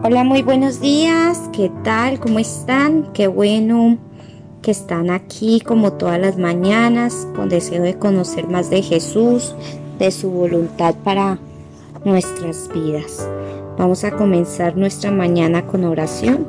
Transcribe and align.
Hola, 0.00 0.22
muy 0.22 0.42
buenos 0.42 0.80
días. 0.80 1.50
¿Qué 1.52 1.72
tal? 1.82 2.20
¿Cómo 2.20 2.38
están? 2.38 3.12
Qué 3.12 3.26
bueno 3.26 3.98
que 4.62 4.70
están 4.70 5.10
aquí 5.10 5.60
como 5.60 5.94
todas 5.94 6.20
las 6.20 6.38
mañanas 6.38 7.26
con 7.34 7.48
deseo 7.48 7.82
de 7.82 7.98
conocer 7.98 8.46
más 8.46 8.70
de 8.70 8.80
Jesús, 8.82 9.56
de 9.98 10.12
su 10.12 10.30
voluntad 10.30 10.94
para 11.02 11.40
nuestras 12.04 12.70
vidas. 12.72 13.28
Vamos 13.76 14.04
a 14.04 14.12
comenzar 14.12 14.76
nuestra 14.76 15.10
mañana 15.10 15.66
con 15.66 15.82
oración. 15.82 16.46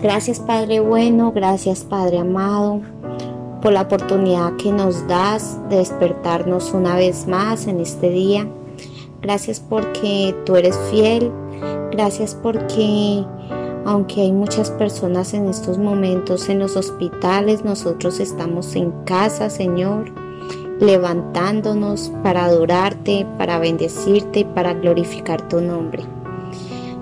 Gracias 0.00 0.38
Padre 0.38 0.78
bueno, 0.78 1.32
gracias 1.32 1.82
Padre 1.82 2.18
amado 2.18 2.80
por 3.60 3.72
la 3.72 3.82
oportunidad 3.82 4.54
que 4.54 4.70
nos 4.70 5.08
das 5.08 5.58
de 5.68 5.78
despertarnos 5.78 6.72
una 6.74 6.94
vez 6.94 7.26
más 7.26 7.66
en 7.66 7.80
este 7.80 8.08
día. 8.08 8.46
Gracias 9.20 9.58
porque 9.58 10.32
tú 10.44 10.54
eres 10.54 10.78
fiel 10.92 11.32
Gracias 11.96 12.34
porque 12.34 13.24
aunque 13.86 14.20
hay 14.20 14.30
muchas 14.30 14.70
personas 14.70 15.32
en 15.32 15.48
estos 15.48 15.78
momentos 15.78 16.50
en 16.50 16.58
los 16.58 16.76
hospitales, 16.76 17.64
nosotros 17.64 18.20
estamos 18.20 18.76
en 18.76 18.90
casa, 19.06 19.48
Señor, 19.48 20.12
levantándonos 20.78 22.12
para 22.22 22.44
adorarte, 22.44 23.26
para 23.38 23.58
bendecirte 23.58 24.40
y 24.40 24.44
para 24.44 24.74
glorificar 24.74 25.48
tu 25.48 25.62
nombre. 25.62 26.02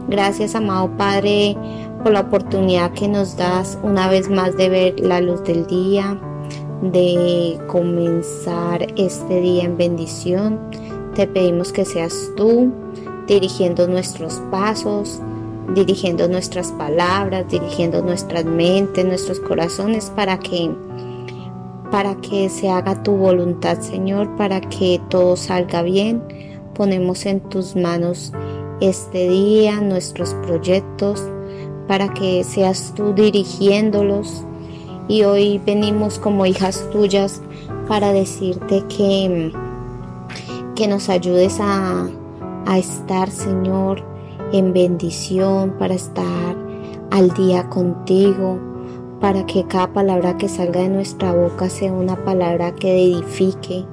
Gracias, 0.07 0.55
amado 0.55 0.89
Padre, 0.97 1.57
por 2.05 2.13
la 2.13 2.21
oportunidad 2.21 2.93
que 2.93 3.09
nos 3.09 3.37
das 3.37 3.77
una 3.83 4.09
vez 4.09 4.31
más 4.31 4.57
de 4.57 4.69
ver 4.69 5.01
la 5.01 5.21
luz 5.21 5.43
del 5.43 5.67
día, 5.67 6.17
de 6.83 7.59
comenzar 7.67 8.87
este 8.97 9.41
día 9.41 9.65
en 9.65 9.77
bendición. 9.77 10.61
Te 11.17 11.27
pedimos 11.27 11.73
que 11.73 11.85
seas 11.85 12.31
tú 12.37 12.73
dirigiendo 13.27 13.87
nuestros 13.87 14.35
pasos, 14.51 15.21
dirigiendo 15.75 16.29
nuestras 16.29 16.73
palabras, 16.73 17.49
dirigiendo 17.49 18.03
nuestras 18.03 18.45
mentes, 18.45 19.05
nuestros 19.05 19.41
corazones 19.41 20.13
para 20.15 20.39
que 20.39 20.71
para 21.91 22.17
que 22.17 22.49
se 22.49 22.69
haga 22.69 23.05
tu 23.05 23.13
voluntad, 23.13 23.79
Señor, 23.79 24.35
para 24.37 24.61
que 24.61 25.01
todo 25.11 25.37
salga 25.37 25.83
bien. 25.83 26.21
Ponemos 26.75 27.25
en 27.25 27.41
tus 27.41 27.77
manos 27.77 28.33
este 28.81 29.29
día, 29.29 29.81
nuestros 29.81 30.35
proyectos, 30.45 31.23
para 31.87 32.13
que 32.13 32.43
seas 32.43 32.93
tú 32.97 33.13
dirigiéndolos. 33.13 34.45
Y 35.07 35.23
hoy 35.23 35.61
venimos 35.65 36.19
como 36.19 36.47
hijas 36.47 36.85
tuyas 36.91 37.41
para 37.87 38.13
decirte 38.13 38.83
que, 38.89 39.53
que 40.75 40.89
nos 40.89 41.09
ayudes 41.09 41.59
a, 41.61 42.09
a 42.67 42.79
estar, 42.79 43.31
Señor, 43.31 44.03
en 44.53 44.73
bendición, 44.73 45.75
para 45.79 45.95
estar 45.95 46.57
al 47.11 47.31
día 47.35 47.69
contigo, 47.69 48.59
para 49.21 49.47
que 49.47 49.65
cada 49.65 49.93
palabra 49.93 50.37
que 50.37 50.49
salga 50.49 50.81
de 50.81 50.89
nuestra 50.89 51.33
boca 51.33 51.69
sea 51.69 51.93
una 51.93 52.17
palabra 52.25 52.75
que 52.75 52.93
edifique, 52.93 53.87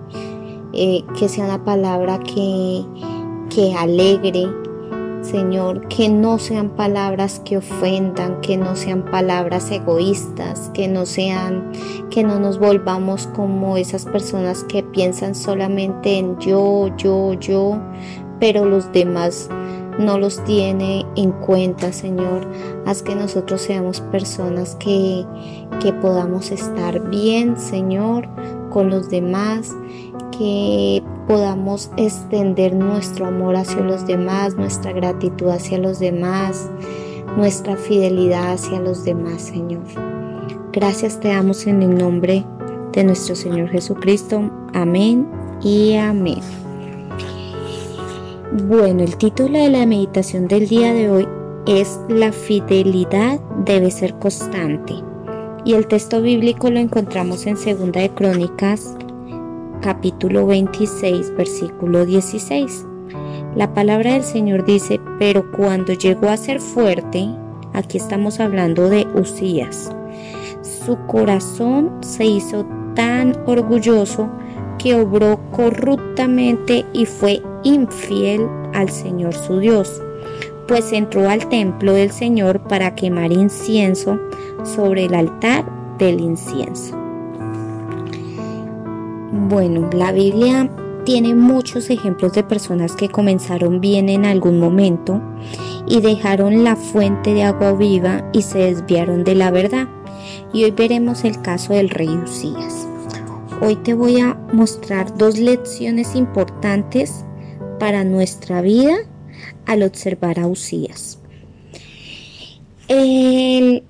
eh, 0.74 1.04
que 1.18 1.30
sea 1.30 1.46
una 1.46 1.64
palabra 1.64 2.20
que, 2.20 2.84
que 3.50 3.74
alegre, 3.76 4.48
Señor, 5.22 5.88
que 5.88 6.10
no 6.10 6.40
sean 6.40 6.70
palabras 6.70 7.42
que 7.46 7.58
ofendan, 7.58 8.42
que 8.42 8.58
no 8.58 8.76
sean 8.76 9.06
palabras 9.06 9.70
egoístas, 9.70 10.72
que 10.74 10.88
no 10.88 11.06
sean, 11.06 11.72
que 12.10 12.24
no 12.24 12.40
nos 12.40 12.58
volvamos 12.58 13.28
como 13.28 13.78
esas 13.78 14.06
personas 14.06 14.64
que 14.64 14.82
piensan 14.82 15.36
solamente 15.36 16.18
en 16.18 16.40
yo, 16.40 16.90
yo, 16.98 17.34
yo, 17.34 17.80
pero 18.42 18.66
los 18.66 18.92
demás 18.92 19.50
no 20.00 20.18
los 20.18 20.44
tiene 20.46 21.06
en 21.16 21.32
cuenta, 21.32 21.94
Señor. 21.94 22.48
Haz 22.88 23.04
que 23.04 23.16
nosotros 23.16 23.62
seamos 23.62 24.02
personas 24.02 24.76
que, 24.76 25.24
que 25.80 25.94
podamos 25.94 26.52
estar 26.52 27.00
bien, 27.12 27.56
Señor, 27.58 28.28
con 28.72 28.90
los 28.90 29.12
demás, 29.12 29.72
que 30.38 31.04
podamos 31.28 31.92
extender 31.98 32.74
nuestro 32.74 33.28
amor 33.28 33.56
hacia 33.56 33.82
los 33.82 34.08
demás, 34.08 34.56
nuestra 34.56 34.92
gratitud 34.92 35.50
hacia 35.50 35.78
los 35.78 36.00
demás, 36.00 36.68
nuestra 37.38 37.78
fidelidad 37.78 38.54
hacia 38.54 38.80
los 38.80 39.06
demás, 39.06 39.44
Señor. 39.44 39.84
Gracias 40.74 41.20
te 41.20 41.28
damos 41.28 41.68
en 41.68 41.84
el 41.84 41.96
nombre 41.96 42.44
de 42.92 43.04
nuestro 43.04 43.36
Señor 43.36 43.70
Jesucristo. 43.70 44.50
Amén 44.74 45.30
y 45.62 45.94
amén. 45.96 46.42
Bueno, 48.54 49.02
el 49.04 49.16
título 49.16 49.58
de 49.58 49.70
la 49.70 49.86
meditación 49.86 50.50
del 50.50 50.68
día 50.68 50.94
de 50.94 51.10
hoy 51.10 51.26
es 51.68 51.98
La 52.10 52.34
fidelidad 52.34 53.40
debe 53.64 53.90
ser 53.92 54.14
constante. 54.16 54.96
Y 55.64 55.76
el 55.76 55.88
texto 55.88 56.22
bíblico 56.22 56.70
lo 56.70 56.80
encontramos 56.80 57.46
en 57.46 57.56
Segunda 57.56 58.02
de 58.02 58.10
Crónicas, 58.10 58.98
capítulo 59.82 60.46
26, 60.48 61.34
versículo 61.38 62.06
16. 62.06 62.86
La 63.56 63.74
palabra 63.74 64.16
del 64.16 64.24
Señor 64.24 64.66
dice, 64.66 65.00
pero 65.18 65.50
cuando 65.54 65.94
llegó 65.94 66.28
a 66.28 66.36
ser 66.36 66.60
fuerte, 66.60 67.30
aquí 67.72 68.00
estamos 68.00 68.42
hablando 68.42 68.90
de 68.90 69.08
Usías, 69.16 69.96
su 70.62 70.98
corazón 71.08 72.00
se 72.02 72.26
hizo 72.26 72.66
tan 72.96 73.34
orgulloso 73.46 74.30
que 74.82 74.96
obró 74.96 75.40
corruptamente 75.52 76.86
y 76.94 77.06
fue 77.06 77.42
infiel 77.64 78.48
al 78.74 78.90
Señor 78.90 79.36
su 79.36 79.60
Dios, 79.60 80.02
pues 80.68 80.92
entró 80.92 81.30
al 81.30 81.48
templo 81.50 81.94
del 81.94 82.12
Señor 82.12 82.62
para 82.62 82.96
quemar 82.96 83.32
incienso 83.32 84.20
sobre 84.64 85.06
el 85.06 85.14
altar 85.14 85.66
del 86.00 86.20
incienso. 86.20 86.98
Bueno, 89.50 89.90
la 89.94 90.12
Biblia 90.12 90.70
tiene 91.06 91.36
muchos 91.36 91.90
ejemplos 91.90 92.34
de 92.34 92.44
personas 92.44 92.96
que 92.96 93.10
comenzaron 93.10 93.82
bien 93.82 94.10
en 94.10 94.26
algún 94.26 94.60
momento 94.60 95.22
y 95.88 96.02
dejaron 96.02 96.64
la 96.64 96.76
fuente 96.76 97.34
de 97.34 97.44
agua 97.44 97.74
viva 97.74 98.24
y 98.34 98.42
se 98.42 98.60
desviaron 98.60 99.24
de 99.24 99.36
la 99.36 99.52
verdad. 99.52 99.88
Y 100.54 100.64
hoy 100.64 100.72
veremos 100.72 101.24
el 101.24 101.42
caso 101.42 101.74
del 101.74 101.90
rey 101.90 102.10
Usías. 102.10 102.88
Hoy 103.64 103.76
te 103.76 103.94
voy 103.94 104.20
a 104.20 104.34
mostrar 104.54 105.16
dos 105.20 105.38
lecciones 105.38 106.16
importantes 106.16 107.24
para 107.78 108.04
nuestra 108.04 108.60
vida 108.62 108.96
al 109.68 109.84
observar 109.84 110.40
a 110.40 110.48
Usías. 110.48 111.20
El, 112.88 113.84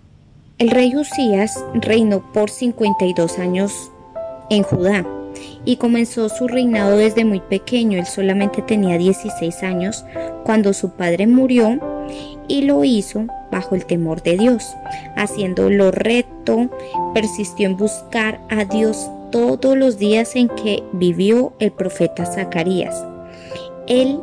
rey 0.59 0.93
Usías 0.97 1.63
reinó 1.73 2.33
por 2.33 2.49
52 2.49 3.39
años 3.39 3.89
en 4.49 4.63
Judá 4.63 5.07
y 5.63 5.77
comenzó 5.77 6.27
su 6.27 6.49
reinado 6.49 6.97
desde 6.97 7.23
muy 7.23 7.39
pequeño. 7.39 7.97
Él 7.97 8.05
solamente 8.05 8.61
tenía 8.61 8.97
16 8.97 9.63
años 9.63 10.03
cuando 10.43 10.73
su 10.73 10.89
padre 10.89 11.27
murió 11.27 11.79
y 12.49 12.63
lo 12.63 12.83
hizo 12.83 13.25
bajo 13.49 13.75
el 13.75 13.85
temor 13.85 14.21
de 14.21 14.37
Dios, 14.37 14.75
haciendo 15.15 15.69
lo 15.69 15.91
recto, 15.91 16.69
persistió 17.13 17.67
en 17.67 17.77
buscar 17.77 18.41
a 18.49 18.65
Dios 18.65 19.09
todos 19.31 19.77
los 19.77 19.97
días 19.97 20.35
en 20.35 20.49
que 20.49 20.83
vivió 20.93 21.53
el 21.59 21.71
profeta 21.71 22.25
Zacarías. 22.25 23.03
Él 23.87 24.19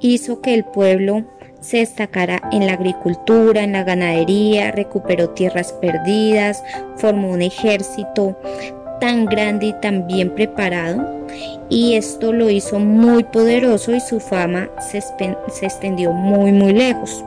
hizo 0.00 0.40
que 0.40 0.54
el 0.54 0.64
pueblo 0.64 1.24
se 1.60 1.78
destacara 1.78 2.42
en 2.52 2.66
la 2.66 2.74
agricultura, 2.74 3.62
en 3.62 3.72
la 3.72 3.84
ganadería, 3.84 4.70
recuperó 4.72 5.30
tierras 5.30 5.72
perdidas, 5.72 6.62
formó 6.96 7.30
un 7.30 7.40
ejército 7.40 8.38
tan 9.00 9.24
grande 9.24 9.66
y 9.66 9.80
tan 9.80 10.06
bien 10.06 10.34
preparado 10.34 11.24
y 11.68 11.94
esto 11.94 12.32
lo 12.32 12.50
hizo 12.50 12.78
muy 12.78 13.24
poderoso 13.24 13.94
y 13.94 14.00
su 14.00 14.20
fama 14.20 14.68
se, 14.78 15.00
se 15.00 15.64
extendió 15.64 16.12
muy 16.12 16.52
muy 16.52 16.72
lejos. 16.72 17.24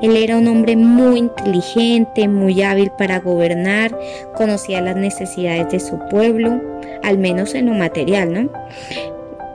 Él 0.00 0.16
era 0.16 0.36
un 0.36 0.46
hombre 0.46 0.76
muy 0.76 1.18
inteligente, 1.18 2.28
muy 2.28 2.62
hábil 2.62 2.90
para 2.96 3.18
gobernar, 3.18 3.98
conocía 4.36 4.80
las 4.80 4.96
necesidades 4.96 5.70
de 5.72 5.80
su 5.80 5.98
pueblo, 6.08 6.60
al 7.02 7.18
menos 7.18 7.54
en 7.54 7.66
lo 7.66 7.74
material, 7.74 8.32
¿no? 8.32 8.50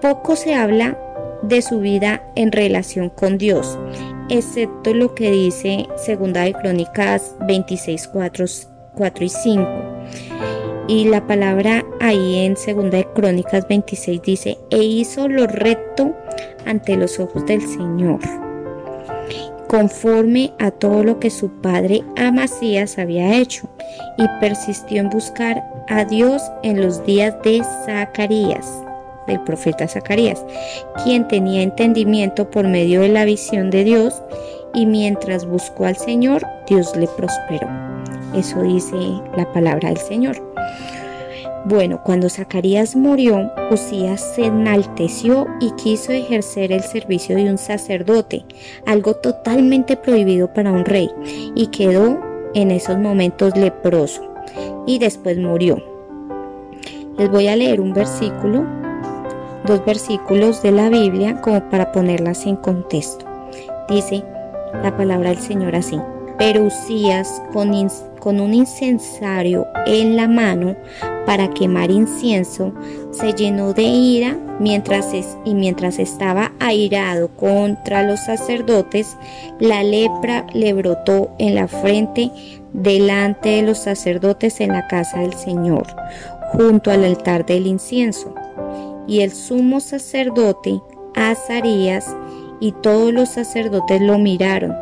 Poco 0.01 0.35
se 0.35 0.53
habla 0.53 0.97
de 1.43 1.61
su 1.61 1.79
vida 1.79 2.23
en 2.35 2.51
relación 2.51 3.09
con 3.09 3.37
Dios, 3.37 3.79
excepto 4.29 4.93
lo 4.93 5.15
que 5.15 5.31
dice 5.31 5.87
Segunda 5.95 6.41
de 6.41 6.53
Crónicas 6.53 7.35
26, 7.47 8.09
4, 8.09 8.45
4 8.95 9.23
y 9.23 9.29
5. 9.29 9.67
Y 10.89 11.05
la 11.05 11.25
palabra 11.25 11.85
ahí 12.01 12.39
en 12.39 12.57
Segunda 12.57 12.97
de 12.97 13.07
Crónicas 13.13 13.65
26 13.69 14.21
dice, 14.21 14.57
e 14.69 14.83
hizo 14.83 15.29
lo 15.29 15.47
recto 15.47 16.13
ante 16.65 16.97
los 16.97 17.17
ojos 17.21 17.45
del 17.45 17.61
Señor 17.61 18.19
conforme 19.73 20.53
a 20.59 20.69
todo 20.69 21.03
lo 21.03 21.19
que 21.19 21.31
su 21.31 21.49
padre 21.49 22.03
Amasías 22.15 22.99
había 22.99 23.33
hecho, 23.33 23.67
y 24.19 24.27
persistió 24.39 25.01
en 25.01 25.09
buscar 25.09 25.63
a 25.89 26.05
Dios 26.05 26.43
en 26.61 26.79
los 26.79 27.03
días 27.07 27.33
de 27.43 27.63
Zacarías, 27.83 28.67
del 29.25 29.41
profeta 29.41 29.87
Zacarías, 29.87 30.45
quien 31.03 31.27
tenía 31.27 31.63
entendimiento 31.63 32.51
por 32.51 32.67
medio 32.67 33.01
de 33.01 33.09
la 33.09 33.25
visión 33.25 33.71
de 33.71 33.83
Dios, 33.83 34.21
y 34.75 34.85
mientras 34.85 35.43
buscó 35.47 35.85
al 35.85 35.97
Señor, 35.97 36.45
Dios 36.67 36.95
le 36.95 37.07
prosperó. 37.07 37.67
Eso 38.35 38.61
dice 38.61 38.95
la 39.35 39.51
palabra 39.53 39.89
del 39.89 39.97
Señor. 39.97 40.35
Bueno, 41.65 42.01
cuando 42.03 42.29
Zacarías 42.29 42.93
murió, 42.93 43.49
Usías 43.71 44.19
se 44.35 44.47
enalteció 44.47 45.47
y 45.61 45.71
quiso 45.71 46.11
ejercer 46.11 46.73
el 46.73 46.81
servicio 46.81 47.37
de 47.37 47.49
un 47.49 47.57
sacerdote, 47.57 48.43
algo 48.85 49.13
totalmente 49.15 49.95
prohibido 49.95 50.53
para 50.53 50.73
un 50.73 50.83
rey, 50.83 51.09
y 51.55 51.67
quedó 51.67 52.19
en 52.53 52.69
esos 52.69 52.97
momentos 52.97 53.55
leproso, 53.55 54.21
y 54.85 54.99
después 54.99 55.37
murió. 55.37 55.81
Les 57.17 57.29
voy 57.31 57.47
a 57.47 57.55
leer 57.55 57.79
un 57.79 57.93
versículo, 57.93 58.65
dos 59.65 59.85
versículos 59.85 60.61
de 60.63 60.71
la 60.73 60.89
Biblia 60.89 61.39
como 61.39 61.69
para 61.69 61.93
ponerlas 61.93 62.45
en 62.45 62.57
contexto. 62.57 63.25
Dice 63.87 64.21
la 64.83 64.97
palabra 64.97 65.29
del 65.29 65.39
Señor 65.39 65.75
así. 65.77 65.97
Pero 66.37 66.63
Usías, 66.63 67.41
con, 67.53 67.71
con 68.19 68.41
un 68.41 68.53
incensario 68.53 69.67
en 69.85 70.15
la 70.15 70.27
mano 70.27 70.75
para 71.25 71.49
quemar 71.49 71.91
incienso, 71.91 72.73
se 73.11 73.33
llenó 73.33 73.73
de 73.73 73.83
ira 73.83 74.37
mientras 74.59 75.13
y 75.45 75.53
mientras 75.53 75.99
estaba 75.99 76.51
airado 76.59 77.29
contra 77.29 78.03
los 78.03 78.19
sacerdotes, 78.19 79.17
la 79.59 79.83
lepra 79.83 80.45
le 80.53 80.73
brotó 80.73 81.31
en 81.39 81.55
la 81.55 81.67
frente 81.67 82.31
delante 82.73 83.49
de 83.49 83.61
los 83.61 83.79
sacerdotes 83.79 84.59
en 84.59 84.69
la 84.69 84.87
casa 84.87 85.19
del 85.19 85.33
Señor, 85.33 85.87
junto 86.51 86.91
al 86.91 87.03
altar 87.03 87.45
del 87.45 87.67
incienso. 87.67 88.33
Y 89.07 89.21
el 89.21 89.31
sumo 89.31 89.79
sacerdote, 89.79 90.81
Azarías, 91.15 92.15
y 92.59 92.71
todos 92.71 93.13
los 93.13 93.29
sacerdotes 93.29 94.01
lo 94.01 94.17
miraron, 94.17 94.73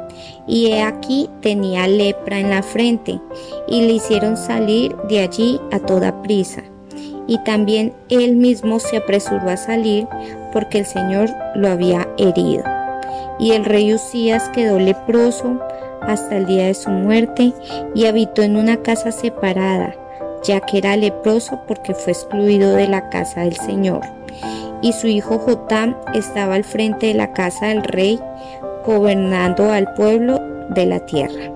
y 0.48 0.68
he 0.68 0.82
aquí 0.82 1.30
tenía 1.42 1.88
lepra 1.88 2.40
en 2.40 2.50
la 2.50 2.64
frente, 2.64 3.20
y 3.68 3.82
le 3.82 3.94
hicieron 3.94 4.38
salir 4.38 4.96
de 5.10 5.22
allí 5.22 5.60
a 5.72 5.80
toda 5.80 6.22
prisa. 6.22 6.64
Y 7.28 7.38
también 7.44 7.94
él 8.10 8.36
mismo 8.36 8.80
se 8.80 8.98
apresuró 8.98 9.50
a 9.50 9.58
salir, 9.58 10.08
porque 10.52 10.80
el 10.80 10.86
Señor 10.86 11.30
lo 11.56 11.70
había 11.70 12.08
herido. 12.18 12.64
Y 13.40 13.52
el 13.52 13.66
rey 13.66 13.94
Usías 13.94 14.50
quedó 14.50 14.80
leproso 14.80 15.60
hasta 16.02 16.38
el 16.38 16.46
día 16.46 16.68
de 16.68 16.74
su 16.74 16.90
muerte, 16.90 17.54
y 17.96 18.06
habitó 18.06 18.42
en 18.42 18.58
una 18.58 18.78
casa 18.78 19.12
separada, 19.12 19.96
ya 20.44 20.60
que 20.60 20.80
era 20.80 20.98
leproso 20.98 21.60
porque 21.68 21.94
fue 21.94 22.14
excluido 22.14 22.74
de 22.74 22.88
la 22.88 23.10
casa 23.10 23.42
del 23.42 23.56
Señor 23.56 24.02
y 24.82 24.94
su 24.94 25.08
hijo 25.08 25.38
Jotam 25.38 25.96
estaba 26.14 26.56
al 26.56 26.64
frente 26.64 27.08
de 27.08 27.14
la 27.14 27.34
casa 27.34 27.68
del 27.68 27.84
rey, 27.84 28.20
gobernando 28.86 29.72
al 29.72 29.94
pueblo 29.94 30.40
de 30.70 30.86
la 30.86 31.00
tierra. 31.02 31.52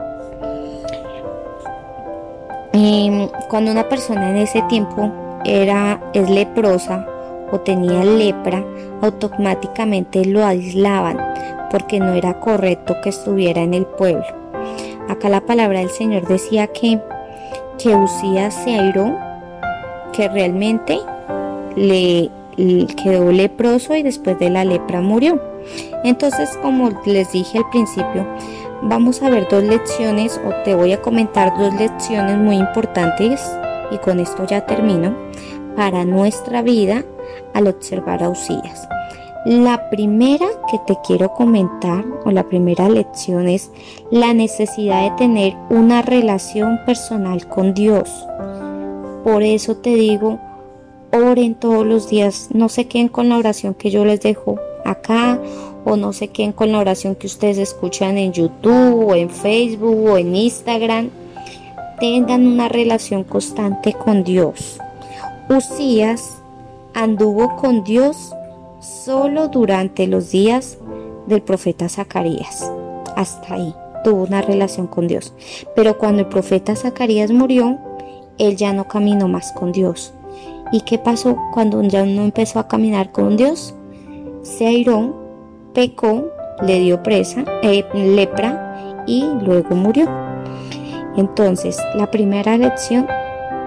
Em, 2.74 3.30
cuando 3.50 3.72
una 3.72 3.88
persona 3.88 4.32
en 4.32 4.38
ese 4.38 4.62
tiempo 4.64 5.12
era 5.46 6.02
es 6.14 6.30
leprosa 6.30 7.08
o 7.52 7.60
tenía 7.60 8.04
lepra, 8.04 8.64
automáticamente 9.02 10.26
lo 10.26 10.46
aislaban 10.46 11.18
porque 11.72 12.00
no 12.00 12.14
era 12.14 12.40
correcto 12.40 12.96
que 13.02 13.10
estuviera 13.10 13.62
en 13.62 13.74
el 13.74 13.86
pueblo. 13.86 14.26
Acá 15.08 15.30
la 15.30 15.42
palabra 15.42 15.80
del 15.80 15.90
Señor 15.90 16.28
decía 16.28 16.68
que, 16.68 17.00
que 17.78 17.96
se 18.08 18.74
airó, 18.74 19.16
que 20.14 20.28
realmente 20.28 21.00
le 21.76 22.30
quedó 23.04 23.32
leproso 23.32 23.96
y 23.96 24.04
después 24.04 24.40
de 24.40 24.50
la 24.50 24.66
lepra 24.66 25.02
murió. 25.02 25.55
Entonces, 26.04 26.58
como 26.62 26.92
les 27.06 27.32
dije 27.32 27.58
al 27.58 27.70
principio, 27.70 28.26
vamos 28.82 29.22
a 29.22 29.30
ver 29.30 29.48
dos 29.50 29.64
lecciones 29.64 30.40
o 30.46 30.64
te 30.64 30.76
voy 30.76 30.94
a 30.94 31.02
comentar 31.02 31.58
dos 31.58 31.74
lecciones 31.76 32.38
muy 32.38 32.58
importantes 32.58 33.42
y 33.92 33.98
con 33.98 34.20
esto 34.20 34.46
ya 34.46 34.66
termino 34.66 35.16
para 35.76 36.06
nuestra 36.06 36.62
vida 36.62 37.04
al 37.54 37.68
observar 37.68 38.24
a 38.24 38.30
Usías. 38.30 38.88
La 39.46 39.90
primera 39.92 40.48
que 40.72 40.80
te 40.88 40.98
quiero 41.06 41.32
comentar 41.34 42.04
o 42.26 42.32
la 42.32 42.48
primera 42.48 42.90
lección 42.90 43.48
es 43.48 43.72
la 44.10 44.34
necesidad 44.34 45.04
de 45.04 45.18
tener 45.18 45.56
una 45.70 46.02
relación 46.02 46.80
personal 46.86 47.48
con 47.48 47.76
Dios. 47.76 48.10
Por 49.24 49.44
eso 49.44 49.78
te 49.78 49.92
digo, 49.92 50.40
oren 51.12 51.54
todos 51.54 51.86
los 51.86 52.10
días, 52.10 52.50
no 52.54 52.70
se 52.70 52.88
queden 52.88 53.08
con 53.08 53.30
la 53.30 53.38
oración 53.38 53.76
que 53.76 53.92
yo 53.92 54.04
les 54.04 54.22
dejo 54.22 54.60
acá 54.86 55.40
o 55.84 55.98
no 55.98 56.14
se 56.14 56.30
queden 56.30 56.52
con 56.52 56.72
la 56.72 56.80
oración 56.80 57.16
que 57.16 57.28
ustedes 57.28 57.58
escuchan 57.58 58.18
en 58.18 58.34
YouTube 58.34 59.08
o 59.08 59.16
en 59.16 59.30
Facebook 59.30 60.10
o 60.10 60.18
en 60.18 60.36
Instagram. 60.36 61.10
Tengan 62.00 62.46
una 62.46 62.70
relación 62.70 63.24
constante 63.24 63.94
con 63.94 64.24
Dios. 64.24 64.80
Usías 65.50 66.38
anduvo 66.94 67.56
con 67.58 67.84
Dios 67.84 68.34
solo 68.80 69.48
durante 69.48 70.08
los 70.08 70.32
días 70.32 70.78
del 71.28 71.42
profeta 71.42 71.90
Zacarías. 71.90 72.72
Hasta 73.16 73.56
ahí 73.56 73.74
tuvo 74.04 74.24
una 74.24 74.42
relación 74.42 74.88
con 74.88 75.08
Dios. 75.08 75.34
Pero 75.76 75.98
cuando 75.98 76.22
el 76.22 76.28
profeta 76.28 76.76
Zacarías 76.76 77.32
murió, 77.32 77.78
él 78.38 78.56
ya 78.56 78.74
no 78.74 78.88
caminó 78.88 79.28
más 79.28 79.52
con 79.52 79.72
Dios. 79.72 80.14
¿Y 80.72 80.82
qué 80.82 80.98
pasó 80.98 81.38
cuando 81.54 81.82
ya 81.84 82.06
no 82.06 82.24
empezó 82.24 82.60
a 82.60 82.68
caminar 82.68 83.12
con 83.12 83.38
Dios? 83.38 83.74
Se 84.46 84.68
airó, 84.68 85.12
pecó, 85.74 86.28
le 86.62 86.80
dio 86.80 87.02
presa, 87.02 87.44
eh, 87.64 87.84
lepra 87.96 89.04
y 89.08 89.26
luego 89.42 89.76
murió. 89.76 90.08
Entonces, 91.18 91.80
la 91.96 92.12
primera 92.12 92.56
lección, 92.56 93.08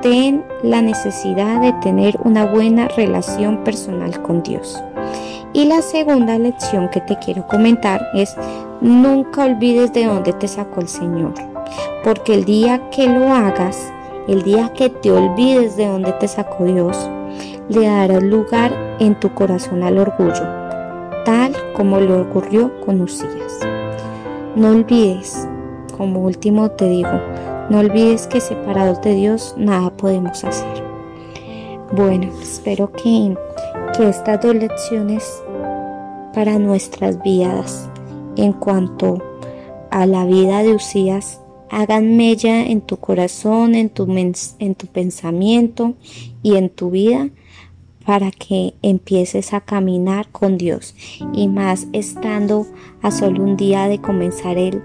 ten 0.03 0.45
la 0.63 0.81
necesidad 0.81 1.61
de 1.61 1.73
tener 1.83 2.17
una 2.23 2.47
buena 2.47 2.87
relación 2.87 3.65
personal 3.65 4.23
con 4.23 4.45
Dios. 4.45 4.81
Y 5.53 5.65
la 5.65 5.83
segunda 5.83 6.39
lección 6.39 6.89
que 6.91 7.01
te 7.01 7.19
quiero 7.19 7.45
comentar 7.49 8.01
es, 8.15 8.37
nunca 8.81 9.47
olvides 9.47 9.93
de 9.93 10.05
dónde 10.05 10.33
te 10.33 10.47
sacó 10.47 10.81
el 10.81 10.89
Señor, 10.89 11.35
porque 12.05 12.35
el 12.35 12.45
día 12.45 12.89
que 12.91 13.09
lo 13.09 13.33
hagas, 13.33 13.93
el 14.29 14.45
día 14.45 14.73
que 14.75 14.91
te 14.91 15.11
olvides 15.11 15.77
de 15.77 15.87
dónde 15.87 16.13
te 16.13 16.29
sacó 16.29 16.67
Dios, 16.67 17.11
le 17.69 17.89
darás 17.89 18.23
lugar 18.23 18.73
en 19.01 19.17
tu 19.17 19.35
corazón 19.35 19.83
al 19.83 19.99
orgullo, 19.99 20.68
como 21.79 22.01
lo 22.01 22.23
ocurrió 22.23 22.73
con 22.85 23.01
Usías. 23.01 23.61
No 24.57 24.71
olvides, 24.71 25.47
como 25.97 26.25
último 26.25 26.73
te 26.73 26.89
digo, 26.89 27.21
no 27.71 27.79
olvides 27.79 28.27
que 28.27 28.41
separados 28.41 29.01
de 29.03 29.15
Dios 29.15 29.55
nada 29.57 29.97
podemos 29.97 30.43
hacer. 30.43 30.83
Bueno, 31.93 32.33
espero 32.43 32.91
que, 32.91 33.33
que 33.97 34.09
estas 34.09 34.43
dos 34.43 34.57
lecciones 34.57 35.41
para 36.35 36.59
nuestras 36.59 37.23
vidas 37.23 37.89
en 38.37 38.53
cuanto 38.55 39.23
a 39.93 40.05
la 40.05 40.27
vida 40.27 40.65
de 40.65 40.75
Usías 40.75 41.41
hagan 41.71 42.17
mella 42.17 42.67
en 42.67 42.81
tu 42.81 42.97
corazón, 42.97 43.77
en 43.77 43.89
tu, 43.89 44.05
en 44.11 44.75
tu 44.75 44.87
pensamiento 44.89 45.95
y 46.43 46.57
en 46.57 46.71
tu 46.71 46.91
vida 46.91 47.29
para 48.09 48.31
que 48.31 48.73
empieces 48.81 49.53
a 49.53 49.61
caminar 49.61 50.29
con 50.33 50.57
Dios 50.57 50.95
y 51.35 51.47
más 51.47 51.89
estando 51.93 52.67
a 53.03 53.11
solo 53.11 53.43
un 53.45 53.59
día 53.59 53.87
de 53.87 54.01
comenzar 54.01 54.57
el, 54.57 54.83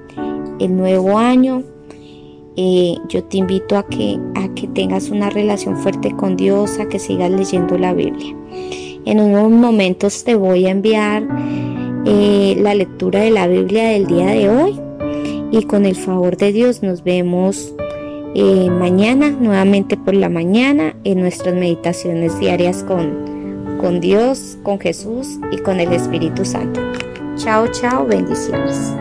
el 0.59 0.75
nuevo 0.75 1.17
año. 1.17 1.63
Eh, 2.57 2.97
yo 3.07 3.23
te 3.23 3.37
invito 3.37 3.77
a 3.77 3.87
que, 3.87 4.19
a 4.35 4.53
que 4.53 4.67
tengas 4.67 5.09
una 5.09 5.29
relación 5.29 5.77
fuerte 5.77 6.11
con 6.11 6.35
Dios, 6.35 6.79
a 6.79 6.89
que 6.89 6.99
sigas 6.99 7.31
leyendo 7.31 7.77
la 7.77 7.93
Biblia. 7.93 8.35
En 9.05 9.21
unos 9.21 9.49
momentos 9.49 10.25
te 10.25 10.35
voy 10.35 10.65
a 10.65 10.71
enviar 10.71 11.25
eh, 12.05 12.57
la 12.59 12.75
lectura 12.75 13.21
de 13.21 13.31
la 13.31 13.47
Biblia 13.47 13.87
del 13.87 14.05
día 14.05 14.31
de 14.31 14.49
hoy 14.49 14.81
y 15.49 15.63
con 15.63 15.85
el 15.85 15.95
favor 15.95 16.35
de 16.35 16.51
Dios 16.51 16.83
nos 16.83 17.05
vemos 17.05 17.73
eh, 18.35 18.69
mañana, 18.69 19.29
nuevamente 19.29 19.95
por 19.95 20.13
la 20.13 20.27
mañana, 20.27 20.92
en 21.03 21.19
nuestras 21.19 21.53
meditaciones 21.55 22.39
diarias 22.39 22.83
con, 22.83 23.77
con 23.79 23.99
Dios, 23.99 24.57
con 24.63 24.79
Jesús 24.79 25.39
y 25.51 25.57
con 25.57 25.79
el 25.79 25.91
Espíritu 25.93 26.45
Santo. 26.45 26.81
Chao, 27.35 27.67
chao, 27.67 28.05
bendiciones. 28.05 28.93